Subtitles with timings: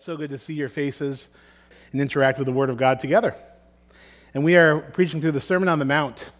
[0.00, 1.28] so good to see your faces
[1.92, 3.34] and interact with the Word of God together.
[4.32, 6.30] And we are preaching through the Sermon on the Mount,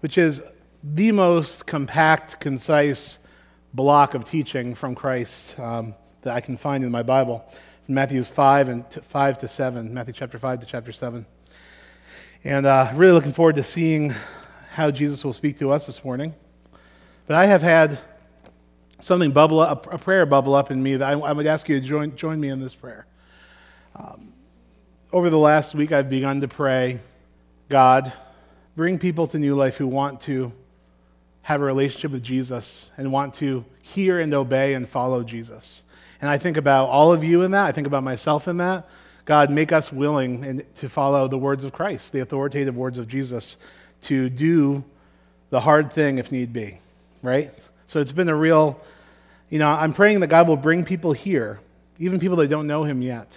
[0.00, 0.42] which is
[0.82, 3.18] the most compact, concise
[3.74, 7.44] block of teaching from Christ um, that I can find in my Bible.
[7.86, 11.26] Matthew 5 and t- 5 to 7, Matthew chapter 5 to chapter 7.
[12.44, 14.14] And uh, really looking forward to seeing
[14.72, 16.34] how Jesus will speak to us this morning.
[17.26, 17.98] But I have had
[19.00, 21.80] something bubble up, a prayer bubble up in me that I, I would ask you
[21.80, 23.06] to join, join me in this prayer.
[23.96, 24.32] Um,
[25.12, 27.00] over the last week, I've begun to pray,
[27.68, 28.12] God,
[28.76, 30.52] bring people to New Life who want to
[31.42, 35.82] have a relationship with Jesus and want to hear and obey and follow Jesus.
[36.20, 37.64] And I think about all of you in that.
[37.64, 38.88] I think about myself in that.
[39.24, 43.08] God, make us willing and to follow the words of Christ, the authoritative words of
[43.08, 43.56] Jesus,
[44.02, 44.84] to do
[45.50, 46.78] the hard thing if need be,
[47.22, 47.50] right?
[47.90, 48.80] So it's been a real,
[49.48, 51.58] you know, I'm praying that God will bring people here,
[51.98, 53.36] even people that don't know him yet,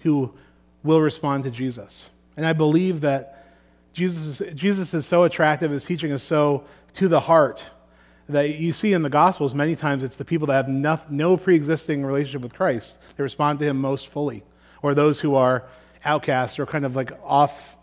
[0.00, 0.34] who
[0.82, 2.10] will respond to Jesus.
[2.36, 3.46] And I believe that
[3.92, 7.64] Jesus Jesus is so attractive, his teaching is so to the heart
[8.28, 11.36] that you see in the Gospels many times it's the people that have no, no
[11.36, 14.42] pre existing relationship with Christ that respond to him most fully,
[14.82, 15.62] or those who are
[16.04, 17.76] outcasts or kind of like off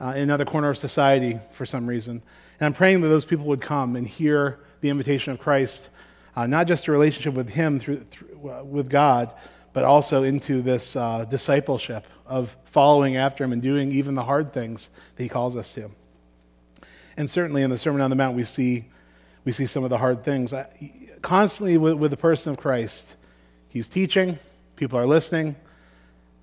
[0.00, 2.24] uh, in another corner of society for some reason.
[2.58, 5.88] And I'm praying that those people would come and hear the invitation of Christ,
[6.36, 9.32] uh, not just a relationship with Him, through, through uh, with God,
[9.72, 14.52] but also into this uh, discipleship of following after Him and doing even the hard
[14.52, 15.90] things that He calls us to.
[17.16, 18.84] And certainly in the Sermon on the Mount, we see,
[19.46, 20.52] we see some of the hard things.
[21.22, 23.16] Constantly with, with the person of Christ,
[23.70, 24.38] He's teaching,
[24.76, 25.56] people are listening.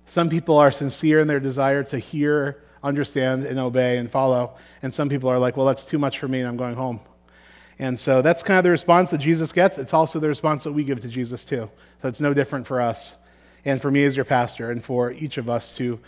[0.06, 4.56] Some people are sincere in their desire to hear, understand, and obey and follow.
[4.82, 7.02] And some people are like, well, that's too much for me, and I'm going home.
[7.78, 9.78] And so that's kind of the response that Jesus gets.
[9.78, 11.70] It's also the response that we give to Jesus, too.
[12.00, 13.16] So it's no different for us
[13.64, 15.98] and for me as your pastor and for each of us to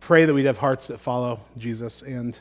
[0.00, 2.38] pray that we'd have hearts that follow Jesus and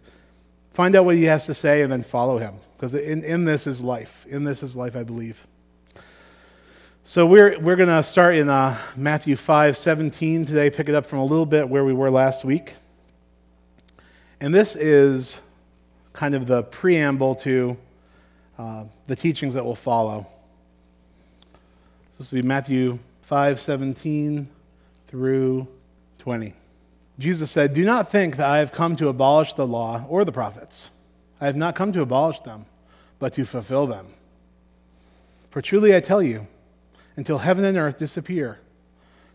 [0.74, 2.56] find out what he has to say and then follow him.
[2.76, 4.26] Because in, in this is life.
[4.28, 5.46] In this is life, I believe.
[7.04, 11.06] So we're, we're going to start in uh, Matthew 5 17 today, pick it up
[11.06, 12.74] from a little bit where we were last week.
[14.40, 15.40] And this is
[16.14, 17.78] kind of the preamble to
[18.62, 20.28] uh, the teachings that will follow.
[22.18, 24.48] This will be Matthew 5 17
[25.08, 25.68] through
[26.20, 26.54] 20.
[27.18, 30.32] Jesus said, Do not think that I have come to abolish the law or the
[30.32, 30.92] prophets.
[31.40, 32.68] I have not come to abolish them,
[33.18, 34.14] but to fulfill them.
[35.50, 36.46] For truly I tell you,
[37.16, 38.60] until heaven and earth disappear,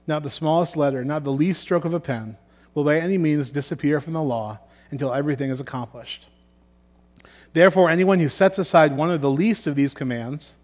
[0.06, 2.38] not the smallest letter, not the least stroke of a pen,
[2.75, 4.60] will by any means disappear from the law
[4.93, 6.28] until everything is accomplished.
[7.56, 10.56] Therefore, anyone who sets aside one of the least of these commands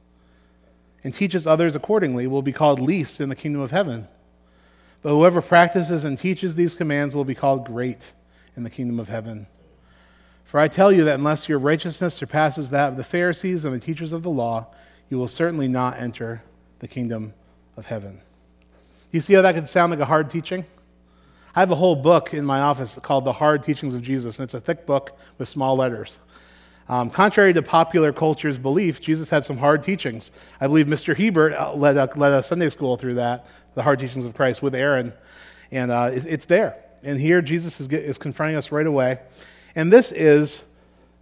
[1.03, 4.09] and teaches others accordingly will be called least in the kingdom of heaven.
[5.01, 8.13] But whoever practices and teaches these commands will be called great
[8.59, 9.47] in the kingdom of heaven.
[10.45, 13.81] For I tell you that unless your righteousness surpasses that of the Pharisees and the
[13.81, 14.67] teachers of the law,
[15.09, 16.43] you will certainly not enter
[16.81, 17.33] the kingdom
[17.75, 18.21] of heaven.
[19.13, 20.67] You see how that could sound like a hard teaching?
[21.57, 24.45] I have a whole book in my office called The Hard Teachings of Jesus, and
[24.45, 26.19] it's a thick book with small letters.
[26.89, 30.33] Um, contrary to popular culture's belief, Jesus had some hard teachings.
[30.61, 31.17] I believe Mr.
[31.17, 34.63] Hebert uh, led a, led a Sunday school through that, the hard teachings of Christ
[34.63, 35.15] with Aaron,
[35.71, 36.77] and uh, it, it's there.
[37.03, 39.21] And here Jesus is, is confronting us right away.
[39.75, 40.65] And this is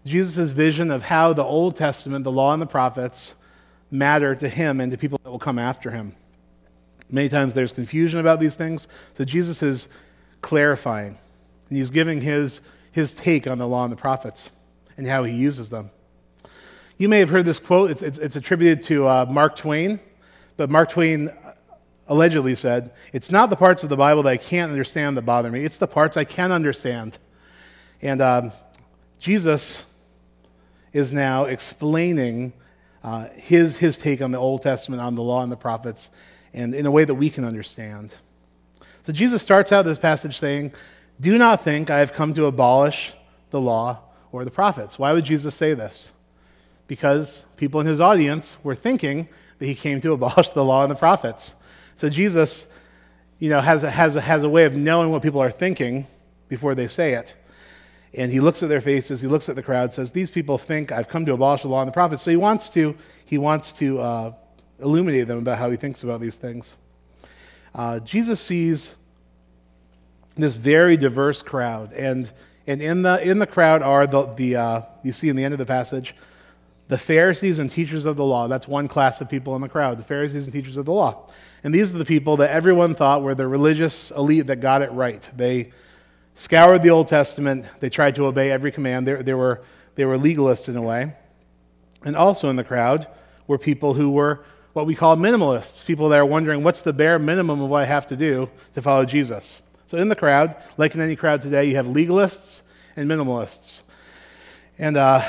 [0.05, 3.35] Jesus' vision of how the Old Testament, the law and the prophets,
[3.91, 6.15] matter to him and to people that will come after him.
[7.11, 9.89] Many times there's confusion about these things, so Jesus is
[10.41, 11.19] clarifying,
[11.69, 12.61] and he's giving his,
[12.93, 14.51] his take on the law and the prophets
[15.01, 15.91] and how he uses them.
[16.99, 19.99] You may have heard this quote, it's, it's, it's attributed to uh, Mark Twain,
[20.59, 21.31] but Mark Twain
[22.07, 25.51] allegedly said, It's not the parts of the Bible that I can't understand that bother
[25.51, 27.17] me, it's the parts I can understand.
[28.03, 28.53] And um,
[29.19, 29.87] Jesus
[30.93, 32.53] is now explaining
[33.03, 36.11] uh, his, his take on the Old Testament, on the law and the prophets,
[36.53, 38.15] and in a way that we can understand.
[39.01, 40.73] So Jesus starts out this passage saying,
[41.19, 43.15] Do not think I have come to abolish
[43.51, 44.01] the law
[44.33, 44.99] or the prophets.
[44.99, 46.13] Why would Jesus say this?
[46.87, 49.29] Because people in his audience were thinking
[49.59, 51.55] that he came to abolish the law and the prophets.
[51.97, 52.67] So Jesus,
[53.39, 56.07] you know, has a, has a, has a way of knowing what people are thinking
[56.49, 57.35] before they say it.
[58.13, 60.91] And he looks at their faces, he looks at the crowd, says, These people think
[60.91, 62.23] I've come to abolish the law and the prophets.
[62.23, 64.33] So he wants to, he wants to uh,
[64.81, 66.77] illuminate them about how he thinks about these things.
[67.73, 68.97] Uh, Jesus sees
[70.37, 72.31] this very diverse crowd, and
[72.67, 75.53] and in the, in the crowd are the, the uh, you see in the end
[75.53, 76.15] of the passage,
[76.89, 78.49] the Pharisees and teachers of the law.
[78.49, 81.31] That's one class of people in the crowd, the Pharisees and teachers of the law.
[81.63, 84.91] And these are the people that everyone thought were the religious elite that got it
[84.93, 85.29] right.
[85.37, 85.73] They
[86.35, 89.07] scoured the Old Testament, they tried to obey every command.
[89.07, 89.63] They, they, were,
[89.95, 91.15] they were legalists in a way.
[92.05, 93.07] And also in the crowd
[93.47, 97.19] were people who were what we call minimalists, people that are wondering what's the bare
[97.19, 99.61] minimum of what I have to do to follow Jesus.
[99.91, 102.63] So in the crowd, like in any crowd today, you have legalists
[102.95, 103.83] and minimalists.
[104.79, 105.21] And, uh,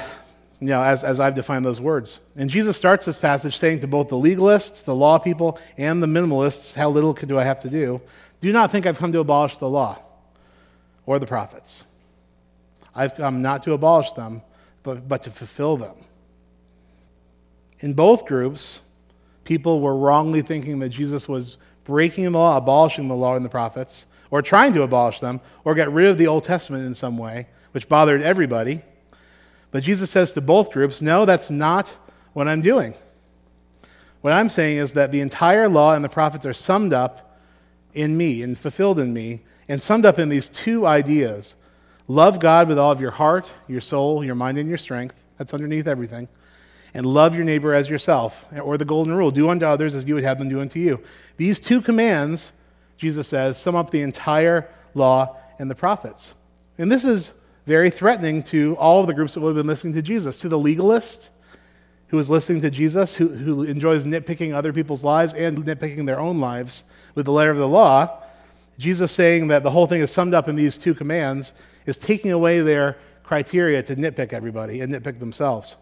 [0.60, 2.20] you know, as, as I've defined those words.
[2.36, 6.06] And Jesus starts this passage saying to both the legalists, the law people, and the
[6.06, 8.02] minimalists, how little do I have to do?
[8.40, 9.98] Do not think I've come to abolish the law
[11.08, 11.84] or the prophets.
[12.94, 14.44] I've come not to abolish them,
[14.84, 15.96] but, but to fulfill them.
[17.80, 18.82] In both groups,
[19.44, 23.50] people were wrongly thinking that Jesus was breaking the law, abolishing the law and the
[23.50, 27.18] prophets, or trying to abolish them, or get rid of the Old Testament in some
[27.18, 28.82] way, which bothered everybody.
[29.70, 31.96] But Jesus says to both groups, no, that's not
[32.34, 32.96] what I'm doing.
[34.22, 37.38] What I'm saying is that the entire law and the prophets are summed up
[37.94, 41.56] in me and fulfilled in me, and summed up in these two ideas
[42.08, 45.16] love God with all of your heart, your soul, your mind, and your strength.
[45.38, 46.28] That's underneath everything
[46.94, 50.16] and love your neighbor as yourself, or the golden rule do unto others as you
[50.16, 51.02] would have them do unto you.
[51.38, 52.52] These two commands,
[53.02, 56.36] Jesus says, sum up the entire law and the prophets.
[56.78, 57.34] And this is
[57.66, 60.48] very threatening to all of the groups that would have been listening to Jesus, to
[60.48, 61.32] the legalist
[62.10, 66.20] who is listening to Jesus, who, who enjoys nitpicking other people's lives and nitpicking their
[66.20, 66.84] own lives
[67.16, 68.22] with the letter of the law.
[68.78, 71.54] Jesus saying that the whole thing is summed up in these two commands
[71.88, 75.76] is taking away their criteria to nitpick everybody and nitpick themselves.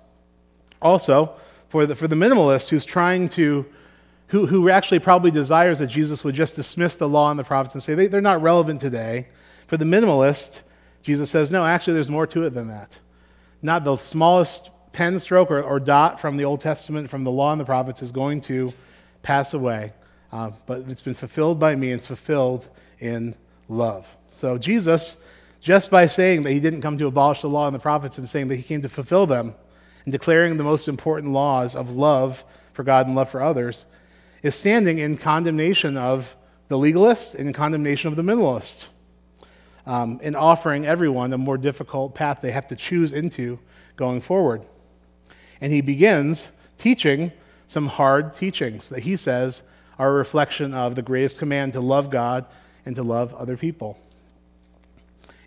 [0.81, 1.36] Also,
[1.68, 3.66] for the, for the minimalist who's trying to,
[4.30, 7.74] who, who actually probably desires that Jesus would just dismiss the law and the prophets
[7.74, 9.28] and say they, they're not relevant today,
[9.68, 10.62] for the minimalist,
[11.02, 13.00] Jesus says, no, actually, there's more to it than that.
[13.62, 17.52] Not the smallest pen stroke or, or dot from the Old Testament, from the law
[17.52, 18.74] and the prophets, is going to
[19.24, 19.94] pass away,
[20.31, 22.68] uh, but it's been fulfilled by me, and it's fulfilled
[23.00, 23.36] in
[23.68, 24.08] love.
[24.30, 25.18] So, Jesus,
[25.60, 28.30] just by saying that he didn't come to abolish the law and the prophets and
[28.30, 29.56] saying that he came to fulfill them,
[30.06, 33.86] and declaring the most important laws of love for God and love for others,
[34.42, 36.36] is standing in condemnation of
[36.68, 38.86] the legalist and in condemnation of the minimalist,
[39.86, 43.60] um, offering everyone a more difficult path they have to choose into
[43.96, 44.66] going forward.
[45.60, 47.32] And he begins teaching
[47.68, 49.62] some hard teachings that he says
[49.98, 52.46] are a reflection of the greatest command to love God
[52.86, 54.00] and to love other people.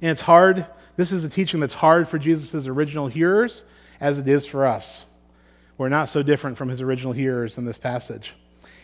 [0.02, 0.66] And it's hard,
[0.96, 3.64] this is a teaching that's hard for Jesus' original hearers
[4.00, 5.06] as it is for us.
[5.78, 8.34] We're not so different from his original hearers in this passage.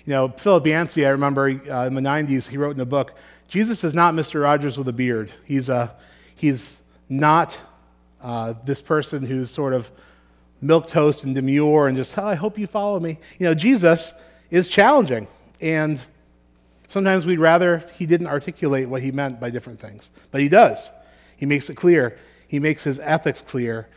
[0.08, 3.12] You know, Philip Yancey, I remember uh, in the 90s, he wrote in a book,
[3.46, 4.42] Jesus is not Mr.
[4.42, 5.30] Rogers with a beard.
[5.44, 5.94] He's, a,
[6.34, 7.60] he's not
[8.22, 9.90] uh, this person who's sort of
[10.62, 13.18] milk toast and demure and just, oh, I hope you follow me.
[13.38, 14.14] You know, Jesus
[14.50, 15.28] is challenging.
[15.60, 16.02] And
[16.86, 20.10] sometimes we'd rather he didn't articulate what he meant by different things.
[20.30, 20.90] But he does.
[21.36, 22.18] He makes it clear.
[22.46, 23.88] He makes his ethics clear.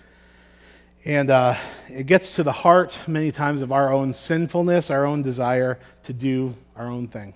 [1.04, 1.56] And uh,
[1.90, 6.14] it gets to the heart many times of our own sinfulness, our own desire to
[6.14, 7.34] do our own thing.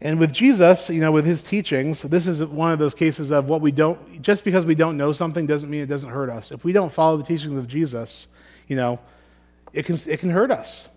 [0.00, 3.48] And with Jesus, you know, with his teachings, this is one of those cases of
[3.48, 6.52] what we don't, just because we don't know something doesn't mean it doesn't hurt us.
[6.52, 8.28] If we don't follow the teachings of Jesus,
[8.68, 9.00] you know,
[9.72, 10.88] it can, it can hurt us.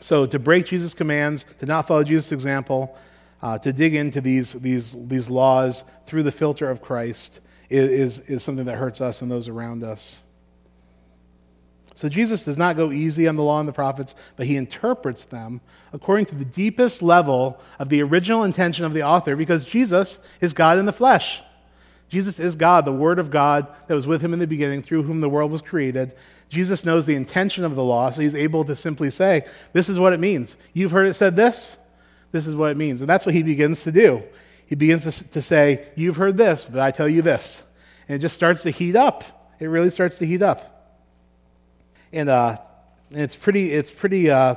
[0.00, 2.96] So to break Jesus' commands, to not follow Jesus' example,
[3.42, 7.40] uh, to dig into these, these, these laws through the filter of Christ,
[7.70, 10.20] is, is something that hurts us and those around us.
[11.94, 15.24] So Jesus does not go easy on the law and the prophets, but he interprets
[15.24, 15.60] them
[15.92, 20.54] according to the deepest level of the original intention of the author because Jesus is
[20.54, 21.40] God in the flesh.
[22.08, 25.04] Jesus is God, the Word of God that was with him in the beginning, through
[25.04, 26.14] whom the world was created.
[26.48, 29.98] Jesus knows the intention of the law, so he's able to simply say, This is
[29.98, 30.56] what it means.
[30.74, 31.76] You've heard it said this,
[32.34, 33.00] this is what it means.
[33.00, 34.22] And that's what he begins to do
[34.66, 37.62] he begins to, say, You've heard this, but I tell you this.
[38.08, 39.54] And it just starts to heat up.
[39.60, 41.00] It really starts to heat up.
[42.12, 42.58] And, uh,
[43.10, 44.56] it's pretty, it's pretty uh,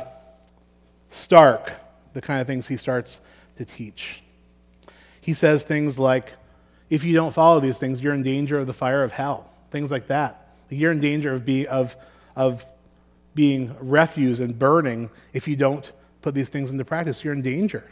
[1.09, 1.71] stark,
[2.13, 3.19] the kind of things he starts
[3.57, 4.21] to teach.
[5.21, 6.33] He says things like,
[6.89, 9.49] if you don't follow these things, you're in danger of the fire of hell.
[9.71, 10.47] Things like that.
[10.69, 11.95] You're in danger of, be, of,
[12.35, 12.65] of
[13.35, 17.23] being refuse and burning if you don't put these things into practice.
[17.23, 17.83] You're in danger.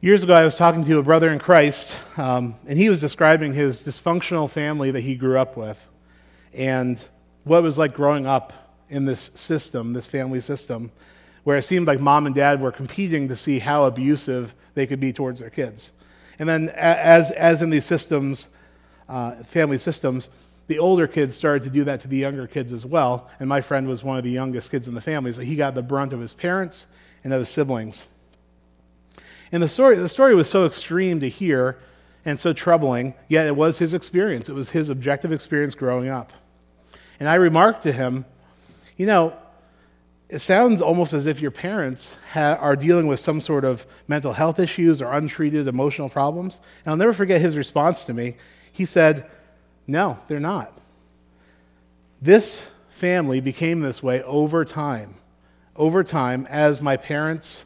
[0.00, 3.52] Years ago, I was talking to a brother in Christ, um, and he was describing
[3.52, 5.88] his dysfunctional family that he grew up with
[6.54, 7.04] and
[7.42, 8.52] what it was like growing up
[8.88, 10.92] in this system, this family system,
[11.42, 15.00] where it seemed like mom and dad were competing to see how abusive they could
[15.00, 15.90] be towards their kids.
[16.38, 18.46] And then, as, as in these systems,
[19.08, 20.28] uh, family systems,
[20.68, 23.28] the older kids started to do that to the younger kids as well.
[23.40, 25.74] And my friend was one of the youngest kids in the family, so he got
[25.74, 26.86] the brunt of his parents
[27.24, 28.06] and of his siblings.
[29.50, 31.78] And the story, the story was so extreme to hear
[32.24, 34.48] and so troubling, yet it was his experience.
[34.48, 36.32] It was his objective experience growing up.
[37.18, 38.26] And I remarked to him,
[38.96, 39.34] you know,
[40.28, 44.34] it sounds almost as if your parents ha- are dealing with some sort of mental
[44.34, 46.60] health issues or untreated emotional problems.
[46.84, 48.36] And I'll never forget his response to me.
[48.70, 49.28] He said,
[49.86, 50.72] No, they're not.
[52.20, 55.14] This family became this way over time.
[55.76, 57.64] Over time, as my parents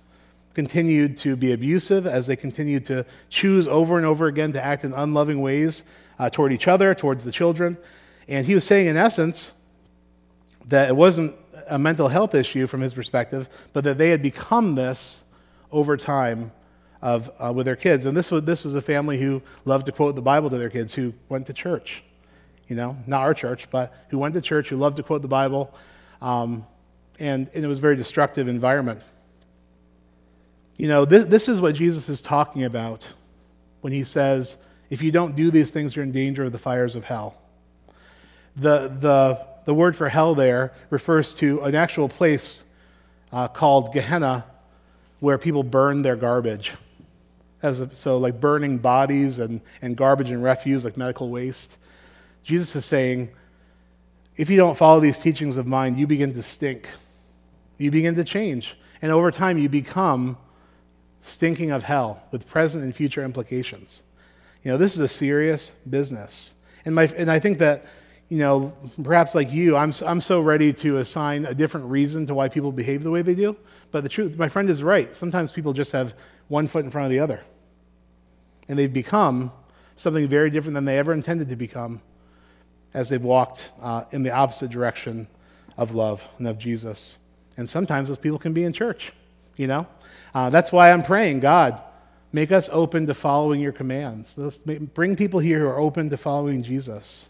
[0.54, 4.85] continued to be abusive, as they continued to choose over and over again to act
[4.85, 5.85] in unloving ways
[6.18, 7.76] uh, toward each other, towards the children.
[8.28, 9.52] And he was saying, in essence,
[10.68, 11.35] that it wasn't
[11.68, 15.25] a mental health issue from his perspective, but that they had become this
[15.71, 16.52] over time
[17.00, 18.06] of, uh, with their kids.
[18.06, 20.71] And this was, this was a family who loved to quote the Bible to their
[20.71, 22.02] kids, who went to church.
[22.68, 25.28] You know, not our church, but who went to church, who loved to quote the
[25.28, 25.75] Bible.
[26.21, 26.64] Um,
[27.18, 29.02] and, and it was a very destructive environment.
[30.76, 33.08] You know, this, this is what Jesus is talking about
[33.82, 34.56] when he says,
[34.90, 37.36] if you don't do these things, you're in danger of the fires of hell.
[38.56, 42.64] The, the, the word for hell there refers to an actual place
[43.32, 44.44] uh, called Gehenna
[45.20, 46.72] where people burn their garbage.
[47.62, 51.78] As a, so, like burning bodies and, and garbage and refuse, like medical waste.
[52.42, 53.30] Jesus is saying,
[54.36, 56.88] if you don't follow these teachings of mine, you begin to stink.
[57.78, 58.76] You begin to change.
[59.00, 60.36] And over time, you become
[61.22, 64.02] stinking of hell with present and future implications.
[64.62, 66.54] You know, this is a serious business.
[66.84, 67.86] And, my, and I think that,
[68.28, 72.34] you know, perhaps like you, I'm, I'm so ready to assign a different reason to
[72.34, 73.56] why people behave the way they do.
[73.90, 75.14] But the truth, my friend is right.
[75.14, 76.14] Sometimes people just have
[76.48, 77.40] one foot in front of the other.
[78.68, 79.52] And they've become
[79.96, 82.02] something very different than they ever intended to become
[82.94, 85.28] as they've walked uh, in the opposite direction
[85.76, 87.18] of love and of Jesus.
[87.56, 89.12] And sometimes those people can be in church,
[89.56, 89.86] you know?
[90.34, 91.82] Uh, that's why I'm praying, God,
[92.32, 94.38] make us open to following your commands.
[94.38, 97.28] Let's bring people here who are open to following Jesus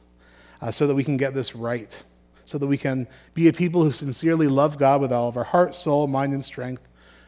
[0.60, 2.02] uh, so that we can get this right,
[2.44, 5.44] so that we can be a people who sincerely love God with all of our
[5.44, 6.82] heart, soul, mind, and strength,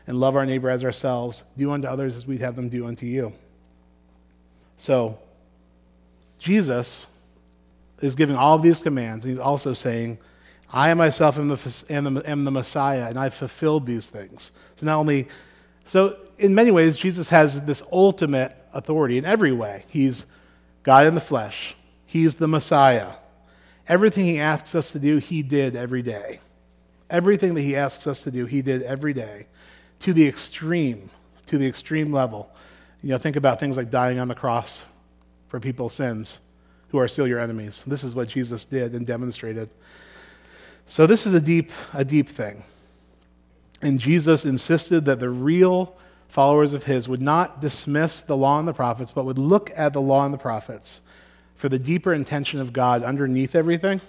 [0.07, 3.07] and love our neighbor as ourselves, do unto others as we'd have them do unto
[3.07, 3.33] you.
[4.77, 5.19] So,
[6.39, 7.07] Jesus
[8.01, 10.19] is giving all of these commands, and he's also saying,
[10.73, 14.51] I myself am the, am, the, am the Messiah, and I've fulfilled these things.
[14.77, 15.29] So not only
[15.85, 19.85] so, in many ways, Jesus has this ultimate authority in every way.
[19.89, 20.27] He's
[20.83, 21.77] God in the flesh,
[22.07, 23.09] He's the Messiah.
[23.87, 26.41] Everything He asks us to do, He did every day.
[27.11, 29.47] Everything that He asks us to do, He did every day
[30.01, 31.11] to the extreme,
[31.47, 32.51] to the extreme level.
[33.03, 34.85] You know, think about things like dying on the cross
[35.49, 36.39] for people's sins
[36.89, 37.85] who are still your enemies.
[37.87, 39.69] This is what Jesus did and demonstrated.
[40.87, 42.65] So this is a deep, a deep thing.
[43.85, 45.95] And Jesus insisted that the real
[46.27, 49.93] followers of his would not dismiss the law and the prophets, but would look at
[49.93, 51.03] the law and the prophets
[51.55, 54.01] for the deeper intention of God underneath everything,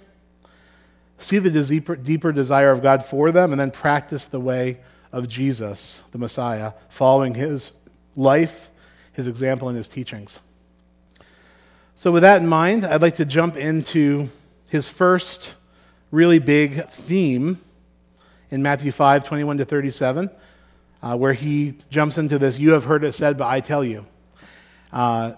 [1.18, 4.78] see the deeper, deeper desire of God for them, and then practice the way
[5.12, 7.72] of Jesus, the Messiah, following his
[8.16, 8.70] life,
[9.12, 10.40] his example, and his teachings.
[11.94, 14.30] So, with that in mind, I'd like to jump into
[14.68, 15.54] his first
[16.10, 17.58] really big theme
[18.50, 20.30] in Matthew 5 21 to 37,
[21.02, 24.06] uh, where he jumps into this, You have heard it said, but I tell you.
[24.92, 25.34] Uh,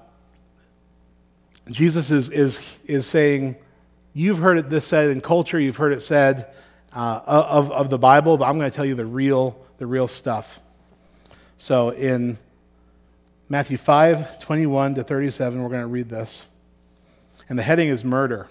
[1.70, 3.56] Jesus is, is, is saying,
[4.14, 6.52] You've heard it this said in culture, you've heard it said
[6.94, 10.08] uh, of, of the Bible, but I'm going to tell you the real, the real
[10.08, 10.58] stuff.
[11.56, 12.38] So in
[13.48, 16.46] Matthew 5 21 to 37, we're going to read this.
[17.48, 18.48] And the heading is murder.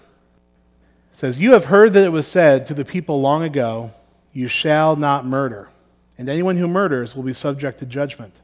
[1.12, 3.92] It says, You have heard that it was said to the people long ago,
[4.32, 5.68] you shall not murder,
[6.16, 8.40] and anyone who murders will be subject to judgment.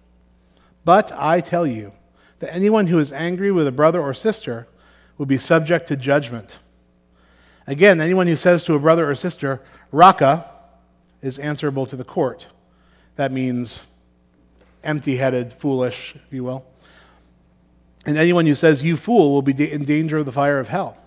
[0.85, 1.93] But I tell you
[2.41, 4.67] that anyone who is angry with a brother or sister
[5.17, 6.59] will be subject to judgment.
[7.67, 10.51] Again, anyone who says to a brother or sister, Raca,
[11.23, 12.49] is answerable to the court.
[13.17, 13.85] That means
[14.83, 16.67] empty headed, foolish, if you will.
[18.05, 20.99] And anyone who says, You fool, will be in danger of the fire of hell.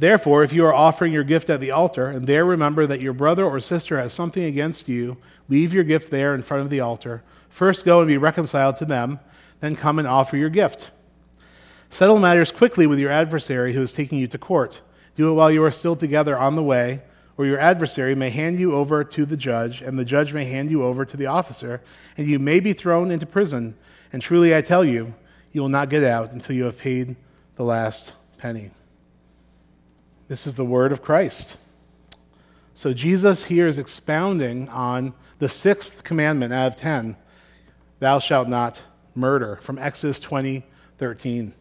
[0.00, 3.12] Therefore, if you are offering your gift at the altar, and there remember that your
[3.12, 6.80] brother or sister has something against you, leave your gift there in front of the
[6.80, 7.22] altar.
[7.50, 9.20] First go and be reconciled to them,
[9.60, 10.90] then come and offer your gift.
[11.90, 14.80] Settle matters quickly with your adversary who is taking you to court.
[15.16, 17.02] Do it while you are still together on the way,
[17.36, 20.70] or your adversary may hand you over to the judge, and the judge may hand
[20.70, 21.82] you over to the officer,
[22.16, 23.76] and you may be thrown into prison.
[24.14, 25.14] And truly I tell you,
[25.52, 27.16] you will not get out until you have paid
[27.56, 28.70] the last penny.
[30.30, 31.56] This is the word of Christ.
[32.72, 37.16] So Jesus here is expounding on the sixth commandment out of ten
[37.98, 38.80] Thou shalt not
[39.16, 40.62] murder, from Exodus 20
[40.98, 41.52] 13.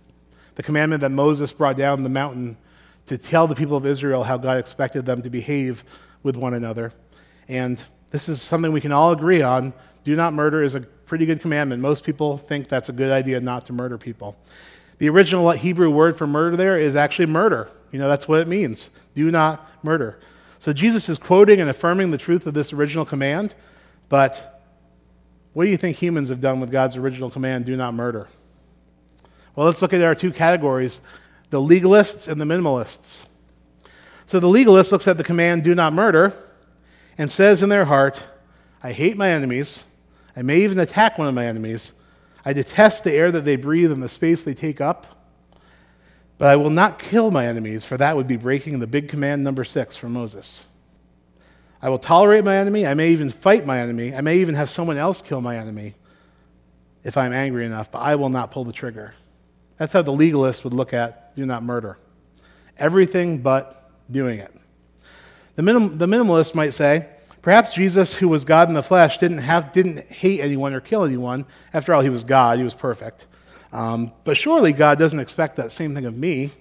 [0.54, 2.60] The commandment that Moses brought down the mountain
[3.08, 5.84] to tell the people of Israel how God expected them to behave
[6.22, 6.94] with one another.
[7.48, 9.74] And this is something we can all agree on.
[10.04, 11.82] Do not murder is a pretty good commandment.
[11.82, 14.38] Most people think that's a good idea not to murder people.
[15.00, 17.70] The original Hebrew word for murder there is actually murder.
[17.92, 18.90] You know, that's what it means.
[19.16, 20.20] Do not murder.
[20.60, 23.56] So Jesus is quoting and affirming the truth of this original command,
[24.10, 24.62] but
[25.54, 28.28] what do you think humans have done with God's original command, do not murder?
[29.56, 31.02] Well, let's look at our two categories
[31.50, 33.26] the legalists and the minimalists.
[34.28, 36.34] So the legalist looks at the command, do not murder,
[37.18, 38.22] and says in their heart,
[38.84, 39.84] I hate my enemies.
[40.36, 41.94] I may even attack one of my enemies.
[42.46, 45.08] I detest the air that they breathe and the space they take up.
[46.38, 49.44] But I will not kill my enemies, for that would be breaking the big command
[49.44, 50.64] number six from Moses.
[51.82, 52.88] I will tolerate my enemy.
[52.88, 54.16] I may even fight my enemy.
[54.16, 55.96] I may even have someone else kill my enemy
[57.04, 59.14] if I'm angry enough, but I will not pull the trigger.
[59.78, 61.98] That's how the legalist would look at do not murder.
[62.78, 64.54] Everything but doing it.
[65.56, 67.08] The, minim- the minimalist might say,
[67.42, 71.04] perhaps Jesus, who was God in the flesh, didn't, have, didn't hate anyone or kill
[71.04, 71.46] anyone.
[71.74, 73.28] After all, he was God, he was perfect.
[73.72, 76.52] Um, but surely God doesn't expect that same thing of me.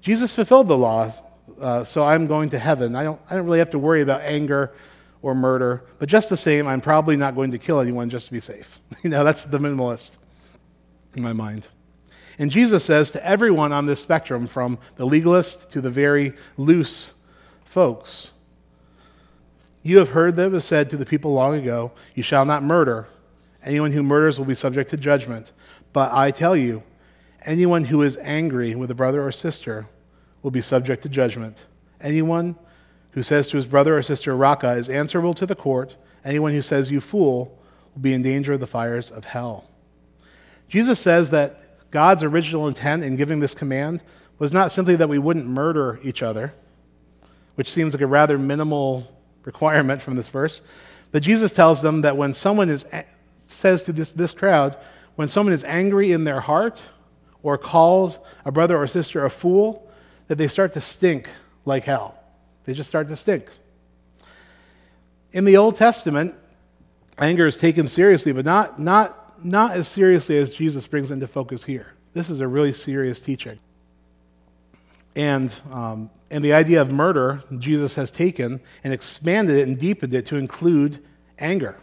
[0.00, 1.12] Jesus fulfilled the law,
[1.60, 2.96] uh, so I'm going to heaven.
[2.96, 4.72] I don't, I don't really have to worry about anger
[5.22, 8.32] or murder, but just the same, I'm probably not going to kill anyone just to
[8.32, 8.80] be safe.
[9.02, 10.16] you know, that's the minimalist
[11.14, 11.68] in my mind.
[12.38, 17.12] And Jesus says to everyone on this spectrum, from the legalist to the very loose
[17.64, 18.32] folks,
[19.82, 22.62] You have heard that it was said to the people long ago, You shall not
[22.62, 23.08] murder.
[23.62, 25.52] Anyone who murders will be subject to judgment.
[25.92, 26.82] But I tell you,
[27.42, 29.86] anyone who is angry with a brother or sister
[30.42, 31.64] will be subject to judgment.
[32.00, 32.56] Anyone
[33.12, 35.96] who says to his brother or sister, Raca, is answerable to the court.
[36.24, 37.58] Anyone who says, You fool,
[37.94, 39.68] will be in danger of the fires of hell.
[40.68, 44.02] Jesus says that God's original intent in giving this command
[44.38, 46.54] was not simply that we wouldn't murder each other,
[47.56, 49.06] which seems like a rather minimal
[49.44, 50.62] requirement from this verse,
[51.12, 52.86] but Jesus tells them that when someone is,
[53.46, 54.76] says to this, this crowd,
[55.16, 56.82] when someone is angry in their heart
[57.42, 59.90] or calls a brother or sister a fool,
[60.28, 61.28] that they start to stink
[61.64, 62.14] like hell.
[62.64, 63.48] They just start to stink.
[65.32, 66.34] In the Old Testament,
[67.18, 71.64] anger is taken seriously, but not, not not as seriously as Jesus brings into focus
[71.64, 71.94] here.
[72.12, 73.58] This is a really serious teaching.
[75.16, 80.14] And, um, and the idea of murder, Jesus has taken and expanded it and deepened
[80.14, 81.02] it to include
[81.38, 81.76] anger.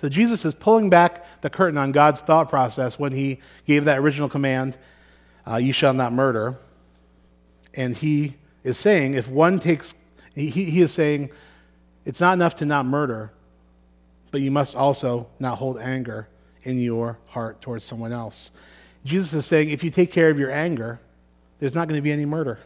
[0.00, 3.98] So Jesus is pulling back the curtain on God's thought process when he gave that
[3.98, 4.76] original command,
[5.46, 6.58] uh, You shall not murder.
[7.74, 9.94] And he is saying, if one takes,
[10.34, 11.30] he, he is saying,
[12.04, 13.32] it's not enough to not murder,
[14.30, 16.28] but you must also not hold anger
[16.62, 18.50] in your heart towards someone else.
[19.04, 21.00] Jesus is saying if you take care of your anger,
[21.58, 22.58] there's not going to be any murder.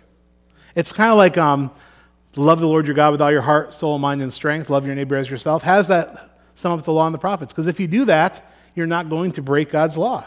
[0.74, 1.70] It's kind of like um,
[2.36, 4.70] love the Lord your God with all your heart, soul, mind, and strength.
[4.70, 5.62] Love your neighbor as yourself.
[5.62, 7.52] Has that sum up the law and the prophets?
[7.52, 10.24] Because if you do that, you're not going to break God's law.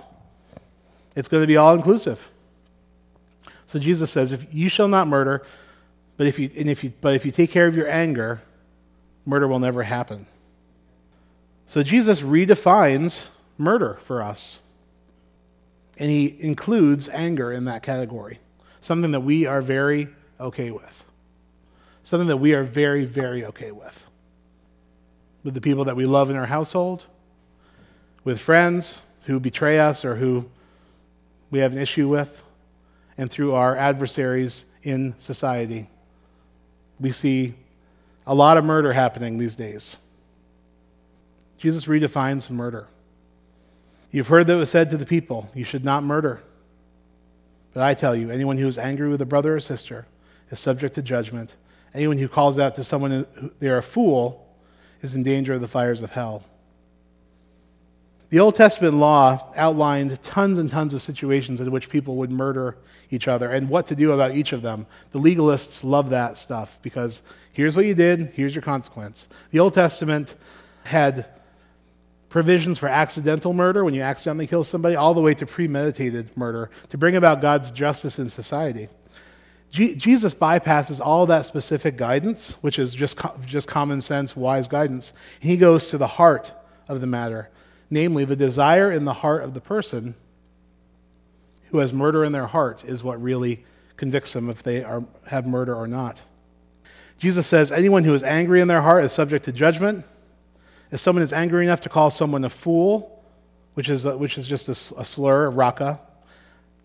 [1.16, 2.28] It's going to be all inclusive.
[3.66, 5.44] So Jesus says, if you shall not murder,
[6.18, 8.42] but if you, and if you, but if you take care of your anger,
[9.26, 10.28] murder will never happen.
[11.66, 14.60] So Jesus redefines murder for us.
[15.98, 18.40] And he includes anger in that category,
[18.84, 21.06] something that we are very okay with.
[22.04, 24.06] Something that we are very, very okay with.
[25.44, 27.08] With the people that we love in our household,
[28.26, 30.50] with friends who betray us or who
[31.50, 32.44] we have an issue with,
[33.18, 35.88] and through our adversaries in society.
[37.00, 37.54] We see
[38.28, 39.98] a lot of murder happening these days.
[41.58, 42.88] Jesus redefines murder.
[44.12, 46.44] You've heard that it was said to the people, You should not murder.
[47.74, 50.06] But I tell you, anyone who is angry with a brother or sister
[50.50, 51.56] is subject to judgment.
[51.94, 53.26] Anyone who calls out to someone
[53.60, 54.48] they're a fool
[55.02, 56.44] is in danger of the fires of hell.
[58.30, 62.78] The Old Testament law outlined tons and tons of situations in which people would murder
[63.12, 64.88] each other and what to do about each of them.
[65.12, 69.28] The legalists love that stuff because here's what you did, here's your consequence.
[69.52, 70.34] The Old Testament
[70.84, 71.28] had
[72.34, 76.68] provisions for accidental murder, when you accidentally kill somebody, all the way to premeditated murder,
[76.90, 78.88] to bring about God's justice in society.
[79.70, 84.68] G- Jesus bypasses all that specific guidance, which is just, co- just common sense, wise
[84.68, 85.14] guidance.
[85.40, 86.52] He goes to the heart
[86.88, 87.52] of the matter,
[87.92, 90.16] namely, the desire in the heart of the person
[91.70, 93.64] who has murder in their heart is what really
[93.96, 96.24] convicts them if they are, have murder or not.
[97.20, 100.04] Jesus says, Anyone who is angry in their heart is subject to judgment.
[100.94, 103.20] If someone is angry enough to call someone a fool,
[103.74, 106.00] which is, a, which is just a, a slur, a Raca,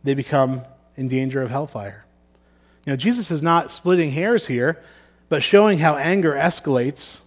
[0.02, 0.62] they become
[0.96, 2.06] in danger of hellfire.
[2.86, 4.82] You know, Jesus is not splitting hairs here,
[5.28, 7.20] but showing how anger escalates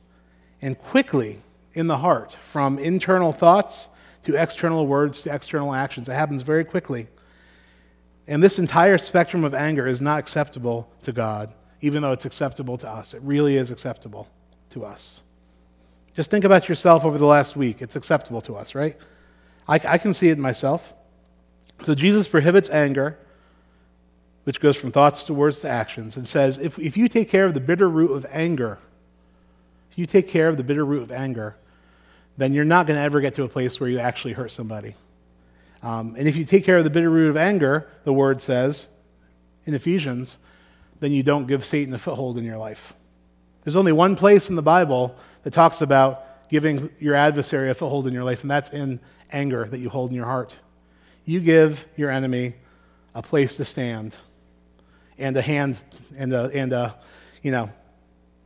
[0.59, 3.87] and quickly in the heart from internal thoughts
[4.23, 6.09] to external words to external actions.
[6.09, 7.09] It happens very quickly.
[8.25, 12.79] And this entire spectrum of anger is not acceptable to God, even though it's acceptable
[12.79, 13.13] to us.
[13.13, 14.27] It really is acceptable
[14.71, 15.21] to us.
[16.15, 17.82] Just think about yourself over the last week.
[17.82, 18.97] It's acceptable to us, right?
[19.67, 20.93] I, I can see it in myself.
[21.84, 23.17] So Jesus prohibits anger,
[24.43, 27.45] which goes from thoughts to words to actions, and says if, if you take care
[27.45, 28.80] of the bitter root of anger,
[29.91, 31.56] if you take care of the bitter root of anger,
[32.38, 34.95] then you're not going to ever get to a place where you actually hurt somebody.
[35.84, 38.88] Um, and if you take care of the bitter root of anger, the word says
[39.65, 40.38] in Ephesians,
[41.00, 42.93] then you don't give Satan a foothold in your life.
[43.63, 48.08] There's only one place in the Bible that talks about giving your adversary a foothold
[48.08, 48.99] in your life, and that's in
[49.32, 50.58] anger that you hold in your heart.
[51.25, 52.56] You give your enemy
[53.13, 54.15] a place to stand
[55.17, 55.82] and a hand
[56.17, 56.95] and a, and a
[57.41, 57.71] you know,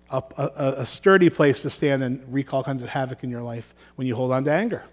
[0.10, 3.42] a, a, a sturdy place to stand and wreak all kinds of havoc in your
[3.42, 4.84] life when you hold on to anger.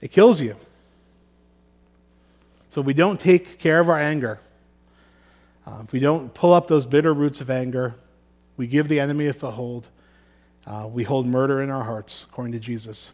[0.00, 0.56] It kills you.
[2.68, 4.40] So we don't take care of our anger.
[5.66, 7.94] Uh, if we don't pull up those bitter roots of anger,
[8.56, 9.88] we give the enemy a foothold.
[10.66, 13.12] Uh, we hold murder in our hearts, according to Jesus.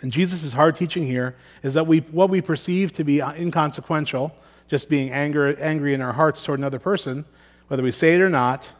[0.00, 4.34] And Jesus' hard teaching here is that we, what we perceive to be inconsequential,
[4.68, 7.24] just being anger, angry in our hearts toward another person,
[7.68, 8.70] whether we say it or not,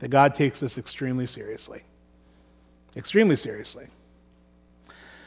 [0.00, 1.82] that God takes this extremely seriously.
[2.96, 3.86] Extremely seriously.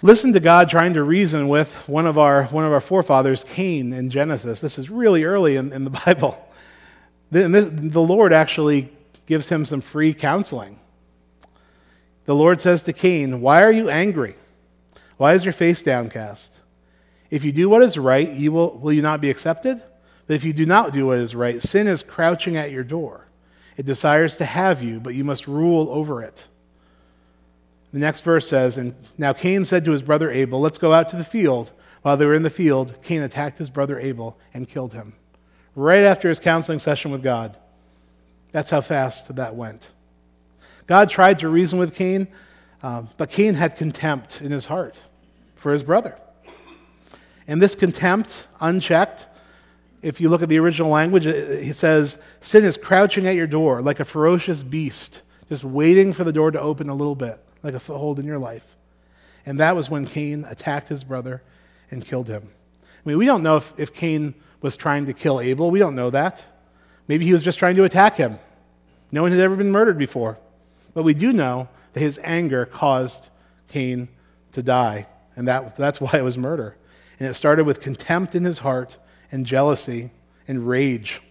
[0.02, 3.94] Listen to God trying to reason with one of our, one of our forefathers, Cain,
[3.94, 4.60] in Genesis.
[4.60, 6.44] This is really early in, in the Bible.
[7.30, 8.92] This, the Lord actually
[9.26, 10.80] gives him some free counseling.
[12.26, 14.36] The Lord says to Cain, Why are you angry?
[15.18, 16.60] Why is your face downcast?
[17.30, 19.82] If you do what is right, you will, will you not be accepted?
[20.28, 23.28] But if you do not do what is right, sin is crouching at your door.
[23.78, 26.46] It desires to have you, but you must rule over it.
[27.92, 31.10] The next verse says, And now Cain said to his brother Abel, Let's go out
[31.10, 31.72] to the field.
[32.02, 35.14] While they were in the field, Cain attacked his brother Abel and killed him.
[35.76, 37.58] Right after his counseling session with God.
[38.52, 39.90] That's how fast that went.
[40.88, 42.28] God tried to reason with Cain,
[42.84, 45.00] um, but Cain had contempt in his heart
[45.56, 46.18] for his brother.
[47.48, 49.28] And this contempt, unchecked,
[50.02, 53.82] if you look at the original language, he says, Sin is crouching at your door
[53.82, 57.74] like a ferocious beast, just waiting for the door to open a little bit, like
[57.74, 58.76] a foothold in your life.
[59.46, 61.42] And that was when Cain attacked his brother
[61.90, 62.50] and killed him.
[62.82, 65.72] I mean, we don't know if, if Cain was trying to kill Abel.
[65.72, 66.46] We don't know that.
[67.08, 68.38] Maybe he was just trying to attack him.
[69.12, 70.38] No one had ever been murdered before.
[70.94, 73.30] But we do know that his anger caused
[73.68, 74.10] Cain
[74.52, 76.76] to die, and that, that's why it was murder.
[77.20, 78.98] And it started with contempt in his heart
[79.32, 80.12] and jealousy
[80.48, 81.22] and rage.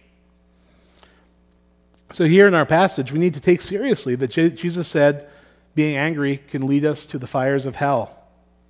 [2.11, 5.29] So, here in our passage, we need to take seriously that Jesus said
[5.75, 8.17] being angry can lead us to the fires of hell,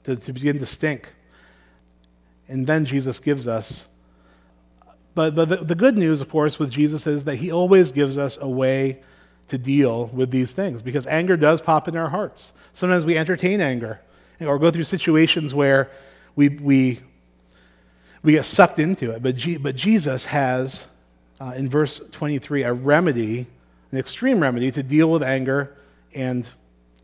[0.03, 1.13] to, to begin to stink.
[2.47, 3.87] And then Jesus gives us.
[5.15, 8.17] But, but the, the good news, of course, with Jesus is that he always gives
[8.17, 9.01] us a way
[9.51, 12.51] to deal with these things because anger does pop in our hearts.
[12.73, 14.01] Sometimes we entertain anger
[14.39, 15.91] or go through situations where
[16.35, 16.99] we, we
[18.23, 19.23] we get sucked into it.
[19.23, 20.85] But, G- but Jesus has,
[21.39, 23.47] uh, in verse 23, a remedy,
[23.91, 25.75] an extreme remedy to deal with anger
[26.13, 26.47] and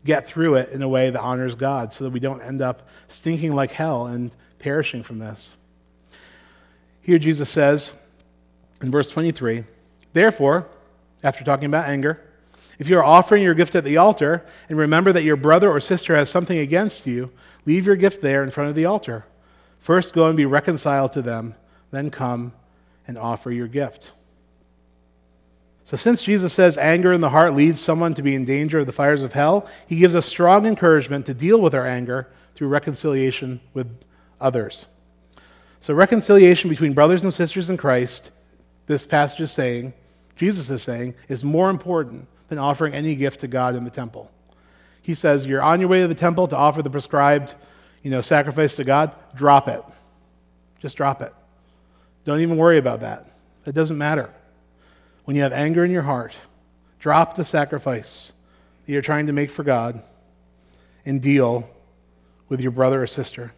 [0.04, 2.88] get through it in a way that honors God so that we don't end up
[3.08, 5.56] stinking like hell and perishing from this.
[7.02, 7.92] Here, Jesus says
[8.80, 9.64] in verse 23,
[10.12, 10.68] Therefore,
[11.22, 12.20] after talking about anger,
[12.78, 15.80] if you are offering your gift at the altar and remember that your brother or
[15.80, 17.30] sister has something against you,
[17.66, 19.26] leave your gift there in front of the altar.
[19.80, 21.54] First, go and be reconciled to them,
[21.90, 22.52] then come
[23.06, 24.12] and offer your gift.
[25.82, 28.86] So, since Jesus says anger in the heart leads someone to be in danger of
[28.86, 32.68] the fires of hell, he gives us strong encouragement to deal with our anger through
[32.68, 33.88] reconciliation with
[34.40, 34.86] others.
[35.80, 38.30] So, reconciliation between brothers and sisters in Christ,
[38.86, 39.94] this passage is saying,
[40.36, 44.30] Jesus is saying, is more important than offering any gift to God in the temple.
[45.02, 47.54] He says, You're on your way to the temple to offer the prescribed
[48.02, 49.82] you know, sacrifice to God, drop it.
[50.80, 51.32] Just drop it.
[52.24, 53.26] Don't even worry about that.
[53.66, 54.30] It doesn't matter.
[55.24, 56.38] When you have anger in your heart,
[57.00, 58.32] drop the sacrifice
[58.86, 60.02] that you're trying to make for God
[61.04, 61.68] and deal
[62.48, 63.52] with your brother or sister.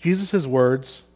[0.00, 1.06] Jesus' words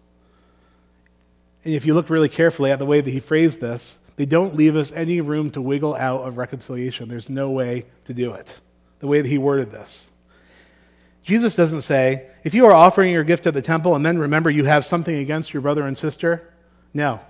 [1.65, 4.57] and if you look really carefully at the way that he phrased this, they don't
[4.57, 7.09] leave us any room to wiggle out of reconciliation.
[7.09, 8.57] There's no way to do it,
[9.01, 10.11] the way that he worded this.
[11.23, 14.51] Jesus doesn't say, if you are offering your gift at the temple and then remember
[14.51, 16.53] you have something against your brother and sister.
[16.93, 17.21] No.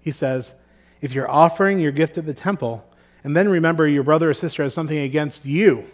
[0.00, 0.52] He says,
[1.00, 2.86] if you're offering your gift at the temple
[3.24, 5.88] and then remember your brother or sister has something against you.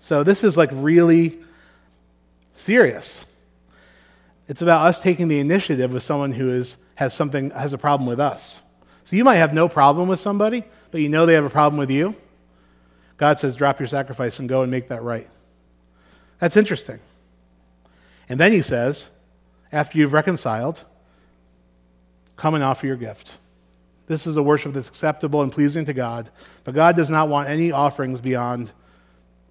[0.00, 1.38] So this is like really
[2.52, 3.24] serious.
[4.48, 8.06] It's about us taking the initiative with someone who is, has something has a problem
[8.06, 8.62] with us.
[9.08, 11.78] So you might have no problem with somebody, but you know they have a problem
[11.78, 12.14] with you.
[13.16, 15.26] God says, drop your sacrifice and go and make that right.
[16.40, 17.00] That's interesting.
[18.28, 19.08] And then he says,
[19.72, 20.84] after you've reconciled,
[22.36, 23.38] come and offer your gift.
[24.08, 26.28] This is a worship that's acceptable and pleasing to God,
[26.64, 28.72] but God does not want any offerings beyond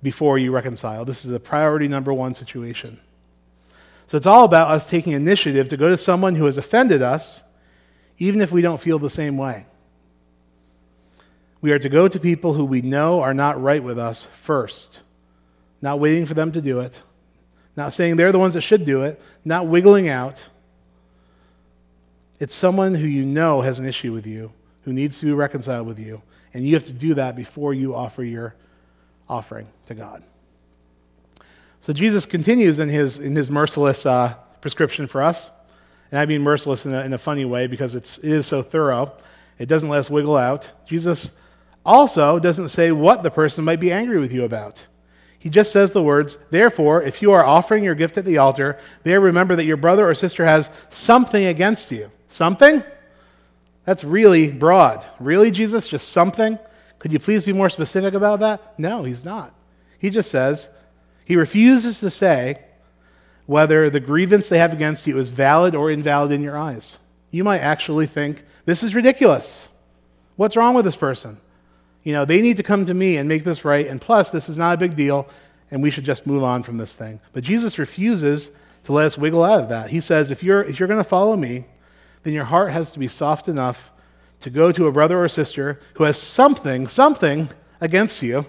[0.03, 1.03] before you reconcile.
[1.03, 2.99] This is a priority number one situation.
[4.05, 7.41] So it's all about us taking initiative to go to someone who has offended us,
[8.17, 9.65] even if we don't feel the same way.
[11.61, 15.01] We are to go to people who we know are not right with us first,
[15.81, 17.01] not waiting for them to do it,
[17.75, 20.47] not saying they're the ones that should do it, not wiggling out.
[22.39, 24.51] It's someone who you know has an issue with you,
[24.83, 26.21] who needs to be reconciled with you,
[26.53, 28.55] and you have to do that before you offer your
[29.27, 30.23] offering to God.
[31.79, 35.49] So Jesus continues in his, in his merciless uh, prescription for us.
[36.11, 38.61] And I mean merciless in a, in a funny way because it's, it is so
[38.61, 39.13] thorough.
[39.59, 40.71] It doesn't let us wiggle out.
[40.85, 41.31] Jesus
[41.85, 44.85] also doesn't say what the person might be angry with you about.
[45.39, 48.77] He just says the words, Therefore, if you are offering your gift at the altar,
[49.03, 52.11] there remember that your brother or sister has something against you.
[52.27, 52.83] Something?
[53.85, 55.05] That's really broad.
[55.19, 55.87] Really, Jesus?
[55.87, 56.59] Just something?
[56.99, 58.77] Could you please be more specific about that?
[58.77, 59.53] No, he's not.
[59.99, 60.67] He just says,
[61.23, 62.63] he refuses to say
[63.47, 66.99] whether the grievance they have against you is valid or invalid in your eyes.
[67.31, 69.69] You might actually think, this is ridiculous.
[70.35, 71.41] What's wrong with this person?
[72.03, 74.47] You know, they need to come to me and make this right, and plus, this
[74.47, 75.27] is not a big deal,
[75.71, 77.19] and we should just move on from this thing.
[77.33, 78.51] But Jesus refuses
[78.83, 79.89] to let us wiggle out of that.
[79.89, 81.65] He says, if you're, if you're going to follow me,
[82.23, 83.91] then your heart has to be soft enough
[84.41, 87.49] to go to a brother or sister who has something, something
[87.81, 88.45] against you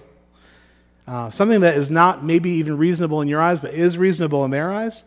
[1.09, 4.51] uh, something that is not maybe even reasonable in your eyes, but is reasonable in
[4.51, 5.03] their eyes,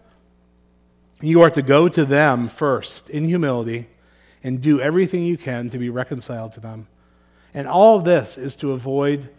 [1.21, 3.87] you are to go to them first in humility
[4.43, 6.89] and do everything you can to be reconciled to them.
[7.55, 9.31] And all of this is to avoid